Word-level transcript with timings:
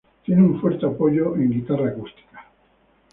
Tiene 0.25 0.41
un 0.41 0.59
fuerte 0.59 0.87
apoyo 0.87 1.33
de 1.33 1.45
la 1.47 1.51
guitarra 1.53 1.89
acústica. 1.89 2.47